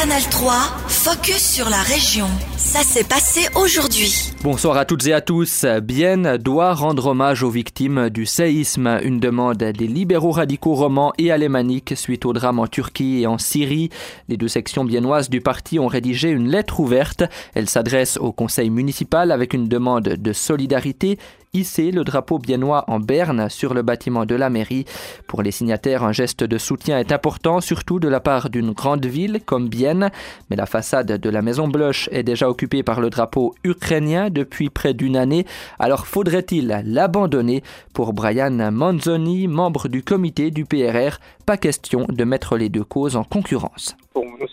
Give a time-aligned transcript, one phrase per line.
[0.00, 0.52] Canal 3,
[0.86, 2.28] focus sur la région.
[2.56, 4.32] Ça s'est passé aujourd'hui.
[4.44, 5.66] Bonsoir à toutes et à tous.
[5.82, 11.32] Bienne doit rendre hommage aux victimes du séisme, une demande des libéraux radicaux romans et
[11.32, 13.90] alémaniques suite au drame en Turquie et en Syrie.
[14.28, 17.24] Les deux sections biennoises du parti ont rédigé une lettre ouverte.
[17.54, 21.18] Elle s'adresse au conseil municipal avec une demande de solidarité
[21.52, 24.84] hisser le drapeau biennois en berne sur le bâtiment de la mairie.
[25.26, 29.06] Pour les signataires, un geste de soutien est important, surtout de la part d'une grande
[29.06, 30.10] ville comme Bienne,
[30.50, 34.70] mais la façade de la Maison Bloche est déjà occupée par le drapeau ukrainien depuis
[34.70, 35.46] près d'une année,
[35.78, 37.62] alors faudrait-il l'abandonner?
[37.92, 43.16] Pour Brian Manzoni, membre du comité du PRR, pas question de mettre les deux causes
[43.16, 43.96] en concurrence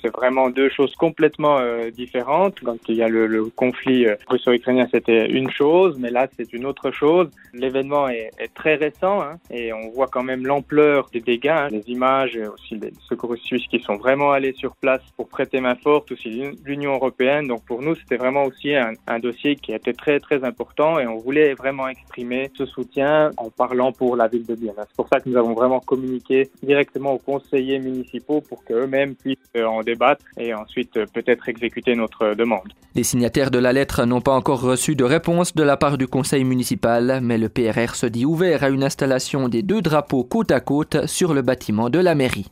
[0.00, 2.60] c'est vraiment deux choses complètement euh, différentes.
[2.60, 6.52] Quand il y a le, le conflit euh, russo-ukrainien, c'était une chose, mais là, c'est
[6.52, 7.28] une autre chose.
[7.52, 11.68] L'événement est, est, très récent hein, et on voit quand même l'ampleur des dégâts, hein,
[11.70, 15.74] les images, aussi les secouristes suisses qui sont vraiment allés sur place pour prêter main
[15.74, 17.46] forte, aussi l'Union européenne.
[17.48, 21.06] Donc pour nous, c'était vraiment aussi un, un, dossier qui était très très important et
[21.06, 24.74] on voulait vraiment exprimer ce soutien en parlant pour la ville de Bienne.
[24.78, 29.38] C'est pour ça que nous avons vraiment communiqué directement aux conseillers municipaux pour qu'eux-mêmes puissent
[29.56, 32.72] euh, débattre et ensuite euh, peut-être exécuter notre demande.
[32.94, 36.06] Les signataires de la lettre n'ont pas encore reçu de réponse de la part du
[36.08, 40.50] conseil municipal, mais le PRR se dit ouvert à une installation des deux drapeaux côte
[40.50, 42.46] à côte sur le bâtiment de la mairie.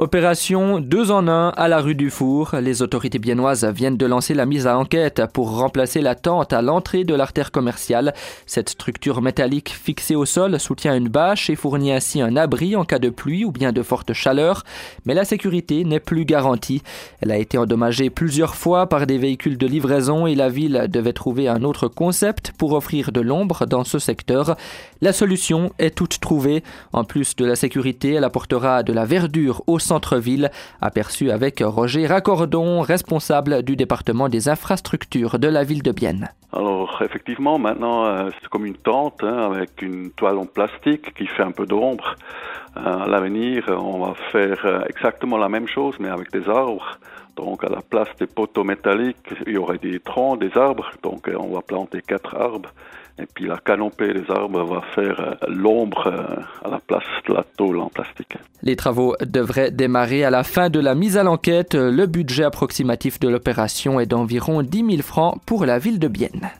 [0.00, 2.56] Opération 2 en 1 à la rue du Four.
[2.62, 6.62] Les autorités biennoises viennent de lancer la mise à enquête pour remplacer la tente à
[6.62, 8.14] l'entrée de l'artère commerciale.
[8.46, 12.86] Cette structure métallique fixée au sol soutient une bâche et fournit ainsi un abri en
[12.86, 14.64] cas de pluie ou bien de forte chaleur.
[15.04, 16.82] Mais la sécurité n'est plus garantie.
[17.20, 21.12] Elle a été endommagée plusieurs fois par des véhicules de livraison et la ville devait
[21.12, 24.56] trouver un autre concept pour offrir de l'ombre dans ce secteur.
[25.02, 26.64] La solution est toute trouvée.
[26.94, 32.06] En plus de la sécurité, elle apportera de la verdure au centre-ville, aperçu avec Roger
[32.06, 36.28] Raccordon, responsable du département des infrastructures de la ville de Bienne.
[36.52, 41.26] Alors effectivement, maintenant euh, c'est comme une tente hein, avec une toile en plastique qui
[41.26, 42.14] fait un peu d'ombre.
[42.76, 46.90] Euh, à l'avenir, on va faire euh, exactement la même chose mais avec des arbres.
[47.36, 50.90] Donc à la place des poteaux métalliques, il y aurait des troncs, des arbres.
[51.02, 52.70] Donc on va planter quatre arbres
[53.20, 57.34] et puis la canopée des arbres va faire euh, l'ombre euh, à la place de
[57.34, 58.36] la tôle en plastique.
[58.62, 61.74] Les travaux devraient démarrer à la fin de la mise à l'enquête.
[61.74, 66.50] Le budget approximatif de l'opération est d'environ 10 000 francs pour la ville de Bienne.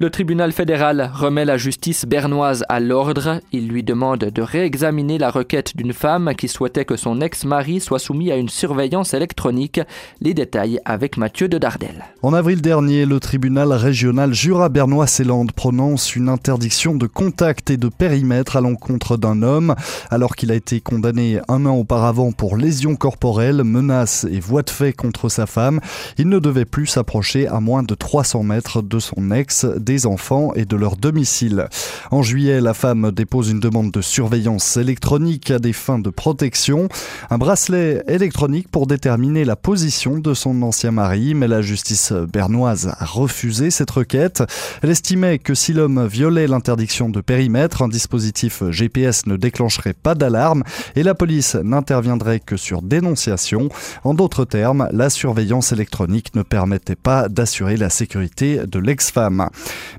[0.00, 3.38] Le tribunal fédéral remet la justice bernoise à l'ordre.
[3.52, 8.00] Il lui demande de réexaminer la requête d'une femme qui souhaitait que son ex-mari soit
[8.00, 9.80] soumis à une surveillance électronique.
[10.20, 12.06] Les détails avec Mathieu de Dardel.
[12.22, 18.56] En avril dernier, le tribunal régional Jura-Bernois-Célande prononce une interdiction de contact et de périmètre
[18.56, 19.76] à l'encontre d'un homme
[20.10, 24.70] alors qu'il a été condamné un an auparavant pour lésions corporelles, menaces et voies de
[24.70, 25.78] fait contre sa femme.
[26.18, 30.52] Il ne devait plus s'approcher à moins de 300 mètres de son ex des enfants
[30.54, 31.68] et de leur domicile.
[32.10, 36.88] En juillet, la femme dépose une demande de surveillance électronique à des fins de protection,
[37.30, 42.92] un bracelet électronique pour déterminer la position de son ancien mari, mais la justice bernoise
[42.98, 44.42] a refusé cette requête.
[44.82, 50.14] Elle estimait que si l'homme violait l'interdiction de périmètre, un dispositif GPS ne déclencherait pas
[50.14, 50.64] d'alarme
[50.96, 53.68] et la police n'interviendrait que sur dénonciation.
[54.02, 59.48] En d'autres termes, la surveillance électronique ne permettait pas d'assurer la sécurité de l'ex-femme.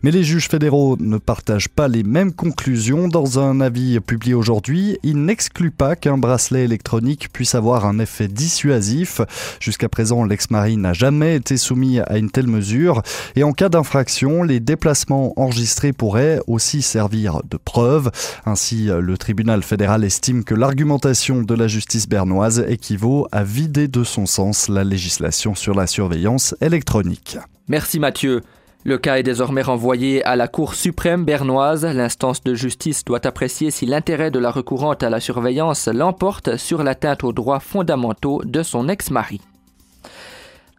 [0.03, 3.07] Mais les juges fédéraux ne partagent pas les mêmes conclusions.
[3.07, 8.27] Dans un avis publié aujourd'hui, ils n'excluent pas qu'un bracelet électronique puisse avoir un effet
[8.27, 9.21] dissuasif.
[9.59, 13.01] Jusqu'à présent, l'ex-mari n'a jamais été soumis à une telle mesure.
[13.35, 18.11] Et en cas d'infraction, les déplacements enregistrés pourraient aussi servir de preuve.
[18.45, 24.03] Ainsi, le tribunal fédéral estime que l'argumentation de la justice bernoise équivaut à vider de
[24.03, 27.37] son sens la législation sur la surveillance électronique.
[27.67, 28.41] Merci Mathieu.
[28.87, 31.83] Le cas est désormais renvoyé à la Cour suprême bernoise.
[31.83, 36.83] L'instance de justice doit apprécier si l'intérêt de la recourante à la surveillance l'emporte sur
[36.83, 39.41] l'atteinte aux droits fondamentaux de son ex-mari.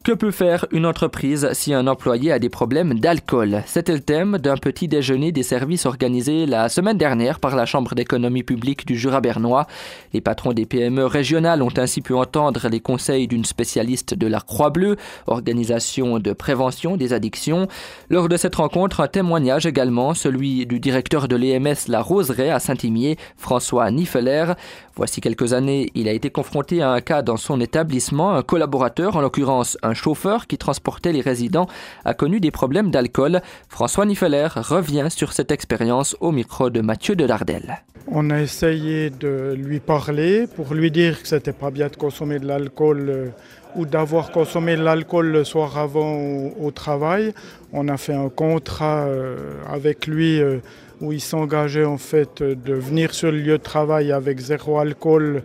[0.07, 3.65] Que peut faire une entreprise si un employé a des problèmes d'alcool?
[3.67, 7.97] C'était le thème d'un petit déjeuner des services organisé la semaine dernière par la Chambre
[7.97, 9.67] d'économie publique du Jura bernois.
[10.13, 14.39] Les patrons des PME régionales ont ainsi pu entendre les conseils d'une spécialiste de la
[14.39, 14.95] Croix-Bleue,
[15.27, 17.67] organisation de prévention des addictions.
[18.09, 22.61] Lors de cette rencontre, un témoignage également, celui du directeur de l'EMS La Roseraie à
[22.61, 24.53] Saint-Imier, François Niffeler.
[24.95, 29.17] Voici quelques années, il a été confronté à un cas dans son établissement, un collaborateur,
[29.17, 31.67] en l'occurrence un chauffeur qui transportait les résidents
[32.05, 33.41] a connu des problèmes d'alcool.
[33.69, 37.83] François Niffeler revient sur cette expérience au micro de Mathieu Delardel.
[38.09, 42.39] On a essayé de lui parler pour lui dire que c'était pas bien de consommer
[42.39, 43.29] de l'alcool euh,
[43.75, 46.17] ou d'avoir consommé de l'alcool le soir avant
[46.61, 47.35] au, travail.
[47.73, 50.59] On a fait un contrat euh, avec lui euh,
[51.01, 55.43] où il s'engageait en fait de venir sur le lieu de travail avec zéro alcool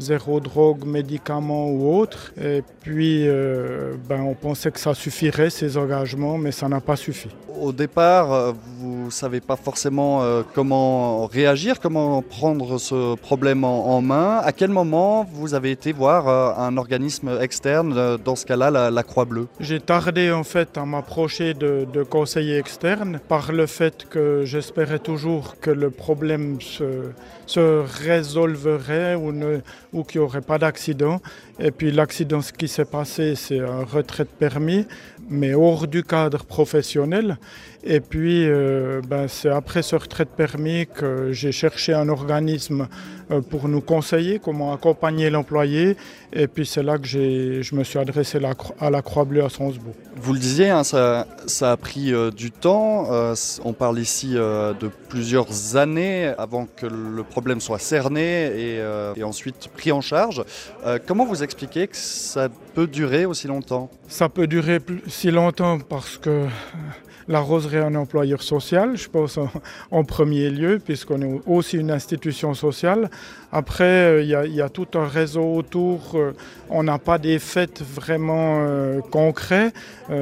[0.00, 2.32] zéro drogue, médicaments ou autre.
[2.42, 6.96] Et puis, euh, ben, on pensait que ça suffirait, ces engagements, mais ça n'a pas
[6.96, 7.28] suffi.
[7.60, 13.64] Au départ, euh, vous ne savez pas forcément euh, comment réagir, comment prendre ce problème
[13.64, 14.38] en, main.
[14.42, 19.46] À quel moment vous avez été voir un organisme externe, dans ce cas-là la, Croix-Bleue?
[19.60, 24.98] J'ai tardé en fait à m'approcher de, de conseillers externes par le fait que j'espérais
[24.98, 27.12] toujours que le problème se,
[27.46, 29.58] se résolverait ou, ne,
[29.92, 31.20] ou qu'il n'y aurait pas d'accident.
[31.58, 34.86] Et puis l'accident, ce qui s'est passé, c'est un retrait de permis,
[35.28, 37.38] mais hors du cadre professionnel.
[37.82, 42.88] Et puis, euh, ben, c'est après ce retrait de permis que j'ai cherché un organisme
[43.50, 45.96] pour nous conseiller comment accompagner l'employé.
[46.32, 48.38] Et puis, c'est là que je me suis adressé
[48.80, 49.94] à la Croix-Bleue à Sonsbourg.
[50.16, 53.08] Vous le disiez, hein, ça, ça, a pris euh, du temps.
[53.64, 58.80] on parle ici de plusieurs années avant que le problème soit cerné et,
[59.16, 60.44] et ensuite pris en charge.
[61.06, 66.16] comment vous expliquez que ça peut durer aussi longtemps Ça peut durer si longtemps parce
[66.18, 66.46] que
[67.30, 69.38] la roseraie est un employeur social, je pense
[69.92, 73.08] en, premier lieu, puisqu'on est aussi une institution sociale.
[73.52, 76.12] Après, euh, il y, a tout un réseau autour.
[76.14, 76.32] Euh,
[76.70, 79.72] on n'a pas des fêtes vraiment euh, concrets.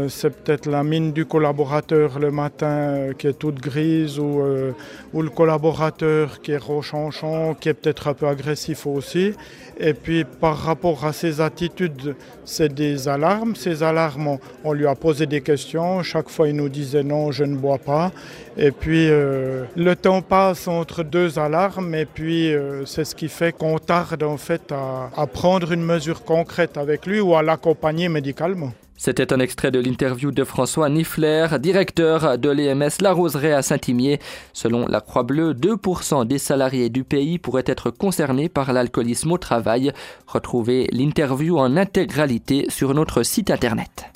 [0.09, 4.43] C'est peut-être la mine du collaborateur le matin qui est toute grise ou,
[5.15, 9.33] ou le collaborateur qui est rochanchant, qui est peut-être un peu agressif aussi.
[9.79, 12.17] Et puis par rapport à ses attitudes,
[12.49, 13.55] c'est des alarmes.
[13.55, 16.03] Ces alarmes, on, lui a posé des questions.
[16.03, 18.11] Chaque fois, il nous disait non, je ne bois pas.
[18.57, 22.53] Et puis le temps passe entre deux alarmes et puis
[22.87, 27.21] c'est ce qui fait qu'on tarde en fait à, prendre une mesure concrète avec lui
[27.21, 28.73] ou à l'accompagner médicalement.
[28.99, 34.19] C'était un extrait de l'interview de François Niffler, directeur de l'EMS La Roseraie à Saint-Imier.
[34.53, 39.93] Selon la Croix-Bleue, 2% des salariés du pays pourraient être concernés par l'alcoolisme au travail.
[40.27, 44.07] Retrouvez l'interview en intégralité sur notre site internet.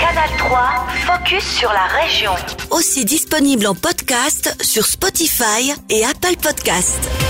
[0.00, 0.58] Canal 3,
[1.06, 2.32] focus sur la région.
[2.72, 7.23] Aussi disponible en podcast sur Spotify et Apple Podcast.